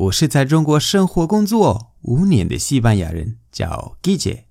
[0.00, 4.44] 我是在中国生活工作五年的西班牙人，叫 Guille。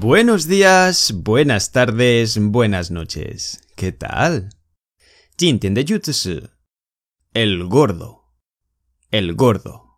[0.00, 3.54] Buenos días, buenas tardes, buenas noches.
[3.76, 4.50] ¿Qué tal?
[5.36, 6.50] 今天的句子是
[7.32, 8.20] el gordo。
[9.10, 9.88] el gordo。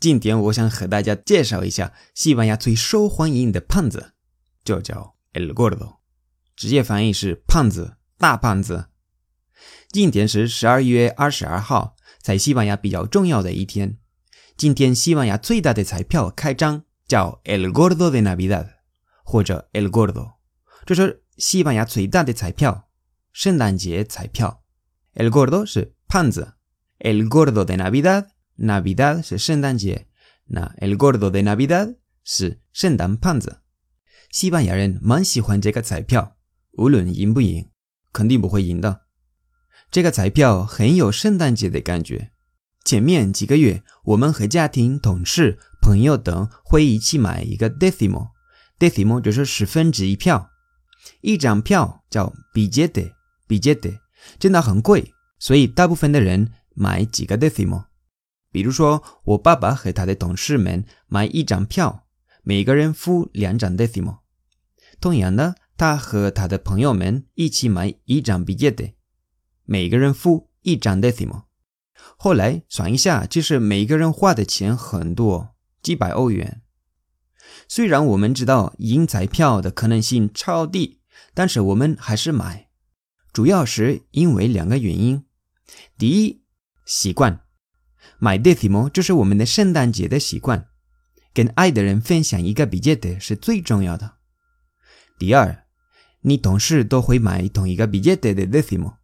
[0.00, 4.14] 今天我想和大家介绍一下西班牙最受欢迎的胖子，
[4.64, 5.96] 就叫 el gordo，
[6.56, 8.86] 直接翻译是胖子、大胖子。
[9.88, 13.98] 今天是十二月二十二号，在西班牙比较重要的一天。
[14.56, 18.68] 今天西班牙最大的彩票开张，叫 el gordo de Navidad，
[19.24, 20.34] 或者 el gordo，
[20.84, 22.88] 这是西班牙最大的彩票，
[23.32, 24.62] 圣诞节彩票。
[25.14, 26.54] el gordo 是胖子
[26.98, 28.28] ，el gordo de Navidad。
[28.62, 30.06] Navidad 是圣诞节，
[30.44, 33.62] 那 El Gordo de Navidad 是圣诞胖子。
[34.30, 36.36] 西班牙人蛮喜欢这个彩票，
[36.78, 37.68] 无论赢不赢，
[38.12, 39.02] 肯定不会赢的。
[39.90, 42.30] 这个彩票很有圣诞节的感觉。
[42.84, 50.50] 前面几个月，我们和家庭、同事、朋友等会一起买一个 Decimo，Decimo 就是十分之一票。
[51.22, 53.98] 一张票叫 Billete，Billete
[54.38, 57.86] 真的很贵，所以大部分的人买几个 Decimo。
[58.52, 62.06] 比如说，我爸爸和他的同事们买一张票，
[62.42, 64.18] 每个人付两张 decimo。
[65.00, 68.94] 同样的，他和他的朋友们一起买一张 billete，
[69.64, 71.44] 每个人付一张 decimo。
[72.16, 76.62] 后来算一下，就是每个人花的钱很多，几百欧元。
[77.68, 81.00] 虽然我们知道赢彩票的可能性超低，
[81.34, 82.68] 但是我们还是买，
[83.32, 85.24] 主要是因为两个原因：
[85.96, 86.42] 第一，
[86.84, 87.42] 习惯。
[88.18, 90.68] 买 decimo 就是我们的圣诞节的习惯，
[91.32, 94.14] 跟爱的人分享一个 billete 是最重要的。
[95.18, 95.64] 第二，
[96.22, 98.94] 你同事都会买同一个 billete 的 decimo，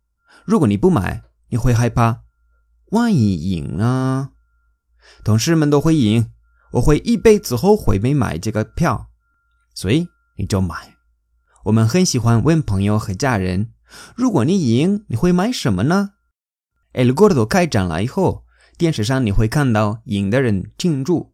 [0.45, 2.23] 如果你不买，你会害怕，
[2.91, 4.31] 万一赢啊？
[5.23, 6.31] 同事们都会赢，
[6.73, 9.11] 我会一辈子后悔没买这个票，
[9.75, 10.97] 所以你就买。
[11.65, 13.73] 我们很喜欢问朋友和家人，
[14.15, 16.13] 如果你赢，你会买什么呢
[16.93, 18.45] ？El gordo 开展了以后。
[18.79, 21.33] 电视上你会看到赢的人庆祝，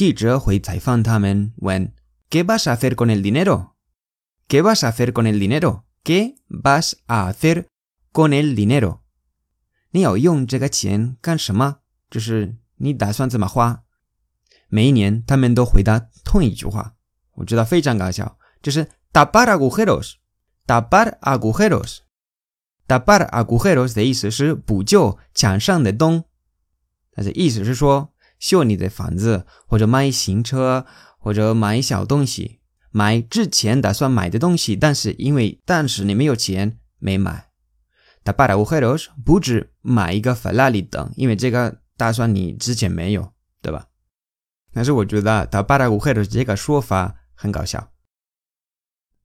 [0.00, 3.76] 记者会采访他们，问：“¿Qué vas a hacer con el dinero?
[4.48, 5.84] ¿Qué vas a hacer con el dinero?
[6.04, 7.68] ¿Qué vas a hacer
[8.12, 9.00] con el dinero？”
[9.90, 11.78] 你要用这个钱干什么？
[12.10, 13.84] 就是你打算怎么花？
[14.68, 16.94] 每一年他们都回答同一句话，
[17.34, 26.24] 我知道非常搞笑，就是 “tapar agujeros”，“tapar agujeros”，“tapar agujeros” 的意思是补救墙上的洞。
[27.12, 28.09] 但是意思是说，
[28.41, 30.85] 修你的房子，或者买新车，
[31.17, 32.59] 或者买小东西，
[32.89, 37.49] 买之前打算买的东西，但是因为当时你没有钱没买。
[38.23, 43.31] 他巴拉乌赫罗斯不止买一个法拉利等，因为这个打算你之前没有，
[43.61, 43.87] 对吧？
[44.73, 47.91] 但是我觉得他巴拉乌赫罗这个说法很搞笑。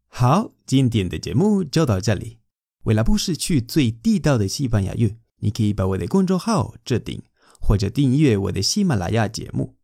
[0.09, 2.39] 好，今天的节目就到这里。
[2.85, 7.23] 为了不失去最地道的西班牙语，你可以把我的公众号置顶。
[7.67, 9.75] 或者订阅我的喜马拉雅节目。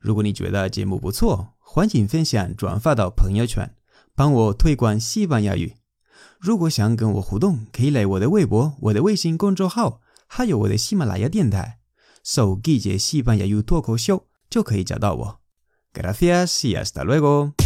[0.00, 3.74] 如果你觉得节目不错，欢迎分享转发到朋友圈，
[4.14, 5.74] 帮我推广西班牙语。
[6.40, 11.80] 如果想跟我互动，可以来我的微博、我的微信公众号，还有我的喜马拉雅电台，
[12.22, 15.40] 搜“季节西班牙语脱口秀”就可以找到我。
[15.92, 17.65] Gracias y hasta luego。